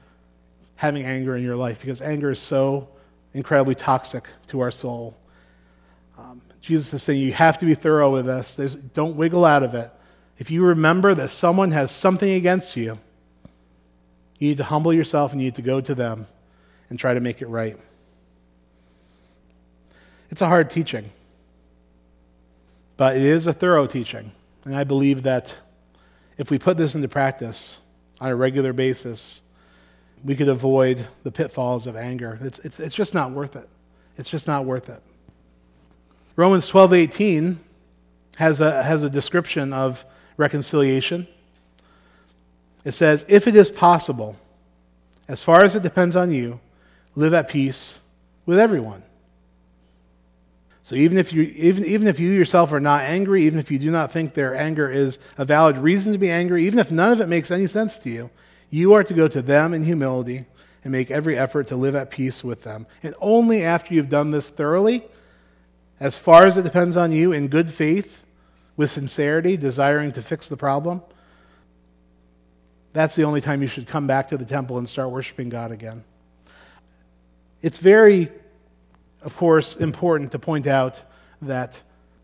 [0.78, 2.88] having anger in your life because anger is so
[3.34, 5.18] incredibly toxic to our soul.
[6.18, 8.56] Um, Jesus is saying you have to be thorough with this.
[8.56, 9.92] There's, don't wiggle out of it.
[10.38, 13.00] If you remember that someone has something against you,
[14.40, 16.28] you need to humble yourself and you need to go to them
[16.90, 17.78] and try to make it right.
[20.30, 21.12] It's a hard teaching,
[22.98, 24.32] but it is a thorough teaching.
[24.66, 25.58] And I believe that
[26.38, 27.80] if we put this into practice
[28.20, 29.42] on a regular basis,
[30.24, 32.40] we could avoid the pitfalls of anger.
[32.42, 33.68] It's, it's, it's just not worth it.
[34.18, 35.02] It's just not worth it.
[36.36, 37.60] Romans 12 18
[38.38, 40.06] has a, has a description of
[40.38, 41.28] reconciliation.
[42.84, 44.36] It says, If it is possible,
[45.28, 46.60] as far as it depends on you,
[47.16, 48.00] live at peace
[48.46, 49.04] with everyone.
[50.82, 53.80] So even if you even, even if you yourself are not angry, even if you
[53.80, 57.14] do not think their anger is a valid reason to be angry, even if none
[57.14, 58.30] of it makes any sense to you,
[58.70, 60.46] you are to go to them in humility
[60.84, 62.86] and make every effort to live at peace with them.
[63.02, 65.06] And only after you've done this thoroughly,
[66.00, 68.26] as far as it depends on you, in good faith,
[68.76, 71.02] with sincerity, desiring to fix the problem,
[72.92, 75.72] that's the only time you should come back to the temple and start worshiping God
[75.72, 76.04] again.
[77.64, 78.30] It's very,
[79.22, 81.02] of course, important to point out
[81.42, 81.82] that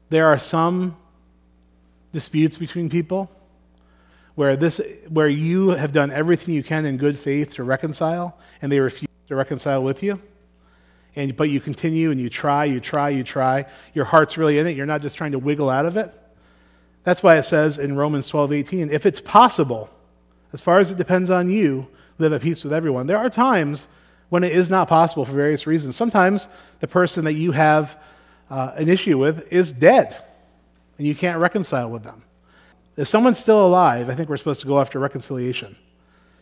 [0.09, 0.97] there are some
[2.11, 3.31] disputes between people
[4.35, 8.69] where, this, where you have done everything you can in good faith to reconcile, and
[8.69, 10.21] they refuse to reconcile with you.
[11.15, 13.65] And, but you continue and you try, you try, you try.
[13.93, 14.75] Your heart's really in it.
[14.75, 16.13] You're not just trying to wiggle out of it.
[17.03, 19.89] That's why it says in Romans 12 18, if it's possible,
[20.51, 23.07] as far as it depends on you, live at peace with everyone.
[23.07, 23.87] There are times
[24.29, 25.95] when it is not possible for various reasons.
[25.95, 26.47] Sometimes
[26.79, 27.99] the person that you have
[28.49, 30.15] uh, an issue with is dead,
[30.97, 32.23] and you can't reconcile with them.
[32.97, 35.77] If someone's still alive, I think we're supposed to go after reconciliation.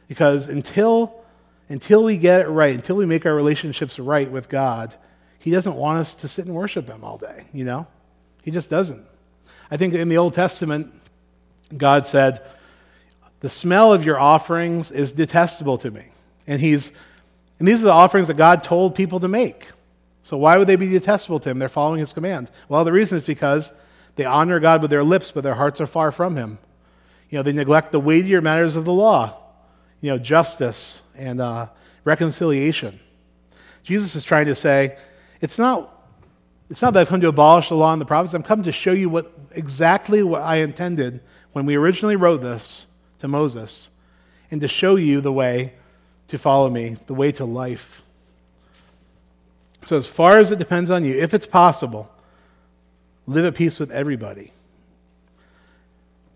[0.08, 1.24] Because until,
[1.70, 4.96] until we get it right, until we make our relationships right with God,
[5.40, 7.88] He doesn't want us to sit and worship Him all day, you know?
[8.42, 9.06] He just doesn't.
[9.70, 10.94] I think in the Old Testament,
[11.76, 12.42] God said,
[13.42, 16.06] The smell of your offerings is detestable to me.
[16.48, 16.92] And He's
[17.60, 19.72] and these are the offerings that God told people to make.
[20.24, 21.60] So why would they be detestable to him?
[21.60, 22.52] They're following his command.
[22.70, 23.72] Well, the reason is because
[24.18, 26.58] They honor God with their lips, but their hearts are far from Him.
[27.30, 29.38] You know, they neglect the weightier matters of the law,
[30.02, 31.68] you know, justice and uh,
[32.04, 33.00] reconciliation.
[33.84, 34.98] Jesus is trying to say,
[35.40, 35.94] it's not,
[36.70, 38.34] it's not that I've come to abolish the law and the prophets.
[38.34, 41.22] I'm come to show you what exactly what I intended
[41.54, 42.88] when we originally wrote this
[43.20, 43.90] to Moses,
[44.50, 45.74] and to show you the way
[46.28, 48.02] to follow me, the way to life.
[49.86, 52.12] So, as far as it depends on you, if it's possible,
[53.26, 54.52] live at peace with everybody.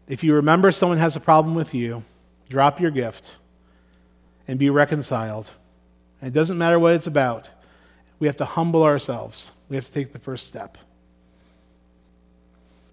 [0.08, 2.04] If you remember someone has a problem with you,
[2.50, 3.38] drop your gift
[4.48, 5.52] and be reconciled.
[6.20, 7.50] And it doesn't matter what it's about.
[8.20, 9.52] We have to humble ourselves.
[9.70, 10.78] We have to take the first step.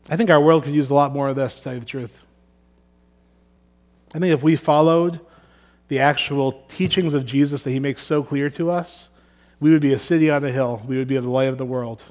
[0.09, 1.87] I think our world could use a lot more of this, to tell you the
[1.87, 2.25] truth.
[4.15, 5.21] I think if we followed
[5.89, 9.11] the actual teachings of Jesus that he makes so clear to us,
[9.61, 10.83] we would be a city on a hill.
[10.87, 12.05] We would be the light of the world.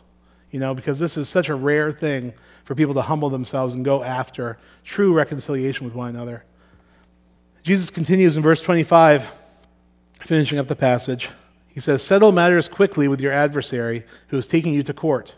[0.52, 3.86] You know, because this is such a rare thing for people to humble themselves and
[3.86, 6.44] go after true reconciliation with one another.
[7.64, 9.30] Jesus continues in verse 25,
[10.22, 11.30] finishing up the passage.
[11.68, 15.36] He says, Settle matters quickly with your adversary who is taking you to court.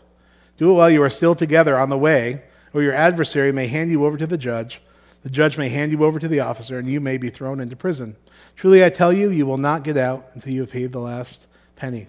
[0.56, 3.90] Do it while you are still together on the way, or your adversary may hand
[3.90, 4.80] you over to the judge.
[5.22, 7.76] The judge may hand you over to the officer, and you may be thrown into
[7.76, 8.16] prison.
[8.60, 11.46] Truly, I tell you, you will not get out until you have paid the last
[11.76, 12.08] penny.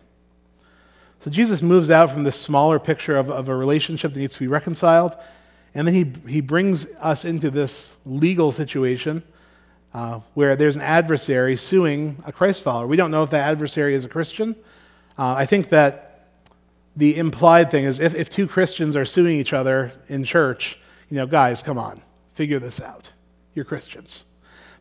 [1.19, 4.41] So Jesus moves out from this smaller picture of, of a relationship that needs to
[4.41, 5.15] be reconciled,
[5.73, 9.23] and then he, he brings us into this legal situation
[9.93, 12.85] uh, where there's an adversary suing a Christ follower.
[12.85, 14.57] We don't know if that adversary is a Christian.
[15.17, 16.27] Uh, I think that
[16.97, 20.77] the implied thing is if, if two Christians are suing each other in church,
[21.09, 22.01] you know, guys, come on,
[22.33, 23.13] figure this out.
[23.55, 24.25] You're Christians.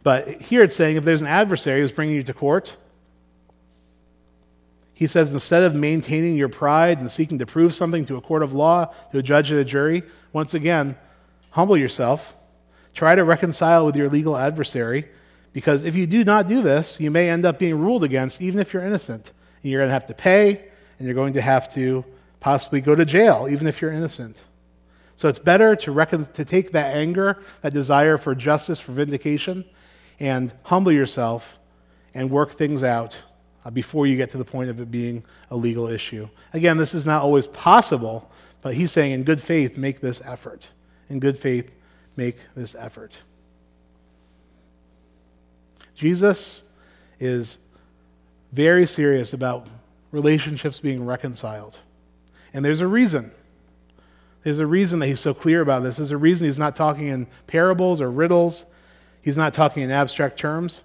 [0.02, 2.76] But here it's saying if there's an adversary who's bringing you to court,
[4.94, 8.42] he says, instead of maintaining your pride and seeking to prove something to a court
[8.42, 10.96] of law, to a judge and a jury, once again,
[11.50, 12.34] humble yourself.
[12.92, 15.08] Try to reconcile with your legal adversary,
[15.52, 18.60] because if you do not do this, you may end up being ruled against, even
[18.60, 19.32] if you're innocent.
[19.62, 22.04] And you're going to have to pay, and you're going to have to
[22.40, 24.44] possibly go to jail, even if you're innocent.
[25.16, 29.64] So it's better to, to take that anger, that desire for justice, for vindication,
[30.20, 31.59] and humble yourself
[32.14, 33.18] and work things out
[33.64, 36.28] uh, before you get to the point of it being a legal issue.
[36.52, 38.30] Again, this is not always possible,
[38.62, 40.68] but he's saying, in good faith, make this effort.
[41.09, 41.70] In good faith,
[42.16, 43.18] make this effort.
[45.94, 46.62] Jesus
[47.18, 47.59] is
[48.52, 49.66] very serious about
[50.12, 51.78] relationships being reconciled.
[52.52, 53.33] And there's a reason.
[54.42, 55.98] There's a reason that he's so clear about this.
[55.98, 58.64] There's a reason he's not talking in parables or riddles.
[59.22, 60.83] He's not talking in abstract terms.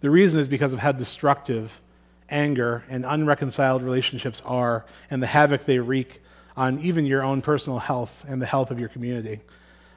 [0.00, 1.80] The reason is because of how destructive
[2.28, 6.20] anger and unreconciled relationships are and the havoc they wreak
[6.56, 9.40] on even your own personal health and the health of your community.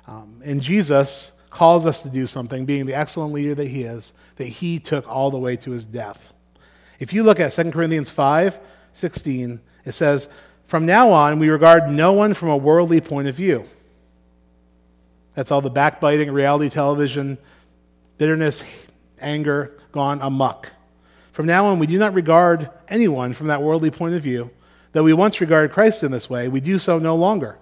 [0.08, 4.14] Um, and Jesus calls us to do something, being the excellent leader that he is,
[4.36, 6.34] that he took all the way to his death.
[7.00, 8.60] If you look at 2 Corinthians 5
[8.94, 10.30] 16, it says,
[10.68, 13.68] From now on, we regard no one from a worldly point of view.
[15.36, 17.38] That's all the backbiting, reality television,
[18.18, 18.64] bitterness,
[19.20, 20.70] anger gone amuck.
[21.34, 24.50] From now on, we do not regard anyone from that worldly point of view.
[24.94, 27.58] Though we once regarded Christ in this way, we do so no longer.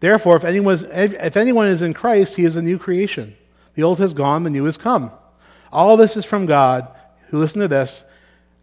[0.00, 3.36] Therefore, if anyone, is, if anyone is in Christ, he is a new creation.
[3.74, 5.12] The old has gone, the new has come.
[5.70, 6.88] All this is from God,
[7.28, 8.04] who, listen to this,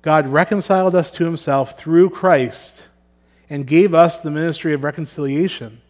[0.01, 2.87] God reconciled us to himself through Christ
[3.49, 5.81] and gave us the ministry of reconciliation.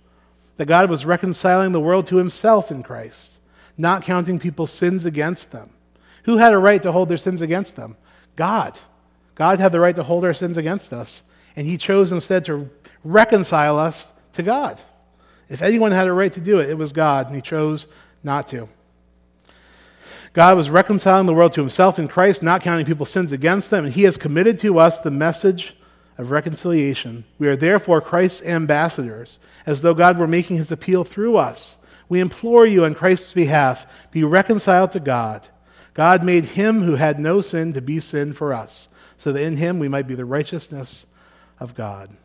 [0.57, 3.37] That God was reconciling the world to himself in Christ,
[3.77, 5.73] not counting people's sins against them.
[6.23, 7.95] Who had a right to hold their sins against them?
[8.35, 8.77] God.
[9.35, 11.23] God had the right to hold our sins against us,
[11.55, 12.69] and He chose instead to
[13.03, 14.81] reconcile us to God.
[15.47, 17.87] If anyone had a right to do it, it was God, and He chose
[18.23, 18.67] not to.
[20.33, 23.85] God was reconciling the world to Himself in Christ, not counting people's sins against them,
[23.85, 25.75] and He has committed to us the message
[26.17, 27.25] of reconciliation.
[27.37, 31.79] We are therefore Christ's ambassadors, as though God were making His appeal through us.
[32.09, 35.47] We implore you on Christ's behalf be reconciled to God.
[35.93, 38.87] God made him who had no sin to be sin for us,
[39.17, 41.07] so that in him we might be the righteousness
[41.59, 42.15] of God.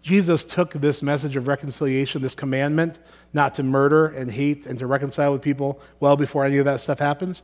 [0.00, 2.98] Jesus took this message of reconciliation, this commandment
[3.34, 6.80] not to murder and hate and to reconcile with people well before any of that
[6.80, 7.42] stuff happens,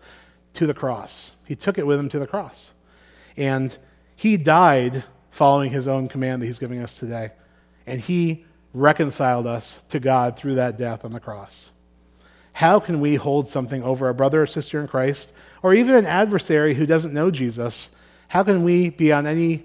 [0.54, 1.32] to the cross.
[1.44, 2.72] He took it with him to the cross.
[3.36, 3.76] And
[4.18, 7.30] he died following his own command that he's giving us today.
[7.86, 8.44] And he
[8.74, 11.70] reconciled us to God through that death on the cross.
[12.52, 16.04] How can we hold something over a brother or sister in Christ, or even an
[16.04, 17.90] adversary who doesn't know Jesus?
[18.26, 19.62] How can we be on any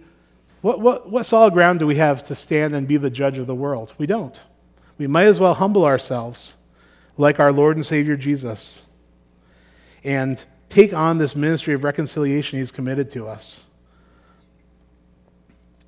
[0.62, 3.48] What, what, what solid ground do we have to stand and be the judge of
[3.48, 3.94] the world?
[3.98, 4.40] We don't.
[5.00, 6.54] We might as well humble ourselves
[7.18, 8.86] like our Lord and Savior Jesus
[10.04, 13.66] and take on this ministry of reconciliation he's committed to us.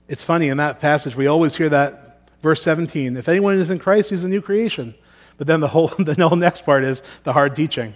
[0.07, 3.79] It's funny in that passage, we always hear that verse 17 if anyone is in
[3.79, 4.95] Christ, he's a new creation.
[5.37, 7.95] But then the whole, the whole next part is the hard teaching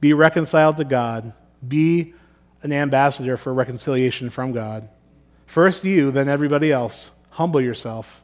[0.00, 1.32] be reconciled to God,
[1.66, 2.14] be
[2.62, 4.88] an ambassador for reconciliation from God.
[5.46, 7.10] First you, then everybody else.
[7.30, 8.22] Humble yourself.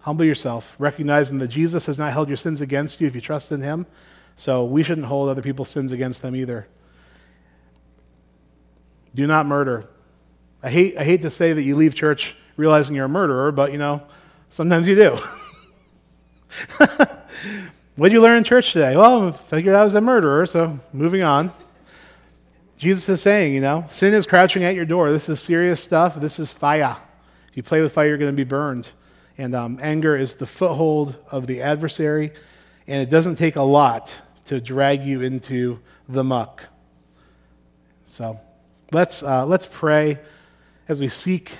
[0.00, 3.52] Humble yourself, recognizing that Jesus has not held your sins against you if you trust
[3.52, 3.86] in him.
[4.36, 6.66] So we shouldn't hold other people's sins against them either.
[9.14, 9.88] Do not murder.
[10.62, 13.72] I hate, I hate to say that you leave church realizing you're a murderer, but
[13.72, 14.02] you know,
[14.50, 15.18] sometimes you do.
[17.96, 18.96] what did you learn in church today?
[18.96, 21.52] Well, I figured I was a murderer, so moving on.
[22.76, 25.10] Jesus is saying, you know, sin is crouching at your door.
[25.10, 26.16] This is serious stuff.
[26.16, 26.96] This is fire.
[27.48, 28.90] If you play with fire, you're going to be burned.
[29.38, 32.32] And um, anger is the foothold of the adversary,
[32.86, 36.64] and it doesn't take a lot to drag you into the muck.
[38.04, 38.38] So
[38.92, 40.18] let's, uh, let's pray
[40.92, 41.52] as we seek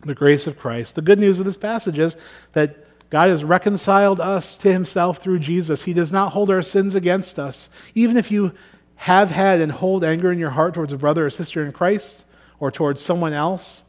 [0.00, 0.96] the grace of Christ.
[0.96, 2.16] The good news of this passage is
[2.54, 2.76] that
[3.10, 5.82] God has reconciled us to himself through Jesus.
[5.82, 7.68] He does not hold our sins against us.
[7.94, 8.52] Even if you
[8.96, 12.24] have had and hold anger in your heart towards a brother or sister in Christ
[12.58, 13.84] or towards someone else,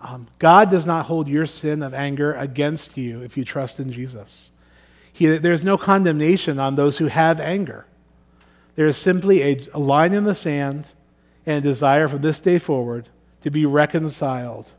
[0.00, 3.92] um, God does not hold your sin of anger against you if you trust in
[3.92, 4.50] Jesus.
[5.12, 7.86] He, there's no condemnation on those who have anger.
[8.74, 10.90] There is simply a, a line in the sand
[11.46, 13.08] and a desire from this day forward
[13.42, 14.72] to be reconciled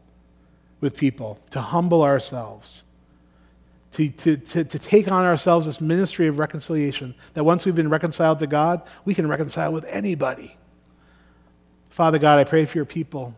[0.82, 2.84] with people, to humble ourselves,
[3.92, 7.90] to, to, to, to, take on ourselves this ministry of reconciliation, that once we've been
[7.90, 10.56] reconciled to God, we can reconcile with anybody.
[11.90, 13.36] Father God, I pray for your people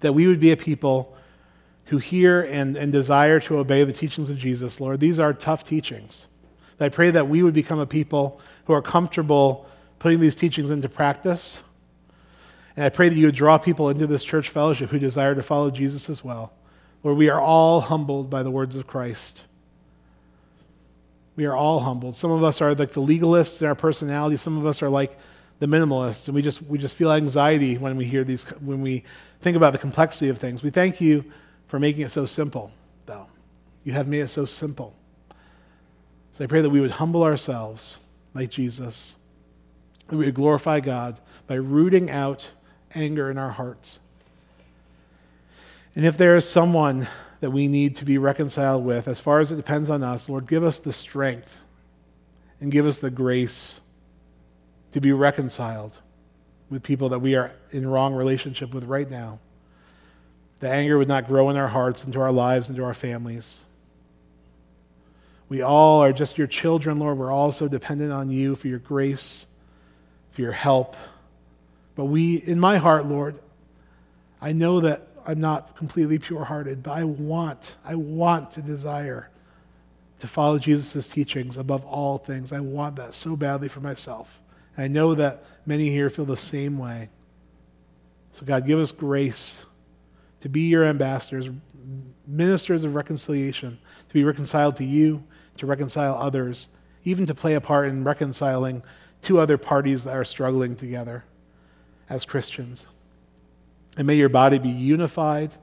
[0.00, 1.16] that we would be a people
[1.86, 4.98] who hear and, and desire to obey the teachings of Jesus, Lord.
[5.00, 6.28] These are tough teachings.
[6.80, 9.66] I pray that we would become a people who are comfortable
[9.98, 11.62] putting these teachings into practice.
[12.76, 15.42] And I pray that you would draw people into this church fellowship who desire to
[15.42, 16.52] follow Jesus as well.
[17.02, 19.42] Lord, we are all humbled by the words of Christ.
[21.36, 22.14] We are all humbled.
[22.14, 24.36] Some of us are like the legalists in our personality.
[24.36, 25.18] Some of us are like
[25.58, 29.04] the minimalists, and we just, we just feel anxiety when we hear these, when we
[29.40, 30.62] think about the complexity of things.
[30.62, 31.24] We thank you
[31.68, 32.72] for making it so simple,
[33.06, 33.28] though.
[33.84, 34.94] You have made it so simple.
[36.32, 38.00] So I pray that we would humble ourselves
[38.34, 39.14] like Jesus,
[40.08, 42.50] that we would glorify God by rooting out
[42.94, 44.00] anger in our hearts.
[45.94, 47.08] And if there is someone
[47.40, 50.46] that we need to be reconciled with, as far as it depends on us, Lord,
[50.46, 51.60] give us the strength
[52.60, 53.80] and give us the grace
[54.92, 56.00] to be reconciled
[56.70, 59.38] with people that we are in wrong relationship with right now.
[60.60, 63.64] The anger would not grow in our hearts, into our lives, into our families.
[65.48, 67.18] We all are just your children, Lord.
[67.18, 69.46] We're all so dependent on you for your grace,
[70.30, 70.96] for your help.
[71.94, 73.38] But we, in my heart, Lord,
[74.40, 79.28] I know that I'm not completely pure hearted, but I want, I want to desire
[80.18, 82.52] to follow Jesus' teachings above all things.
[82.52, 84.40] I want that so badly for myself.
[84.76, 87.08] And I know that many here feel the same way.
[88.32, 89.64] So, God, give us grace
[90.40, 91.50] to be your ambassadors,
[92.26, 93.78] ministers of reconciliation,
[94.08, 95.22] to be reconciled to you,
[95.58, 96.68] to reconcile others,
[97.04, 98.82] even to play a part in reconciling
[99.20, 101.24] two other parties that are struggling together
[102.08, 102.86] as Christians.
[103.96, 105.54] And may your body be unified,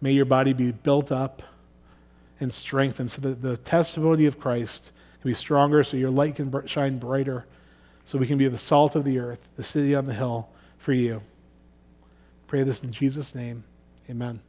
[0.00, 1.42] may your body be built up
[2.40, 6.66] and strengthened so that the testimony of Christ can be stronger, so your light can
[6.66, 7.46] shine brighter
[8.08, 10.94] so we can be the salt of the earth, the city on the hill for
[10.94, 11.20] you.
[12.46, 13.64] Pray this in Jesus' name.
[14.08, 14.40] Amen.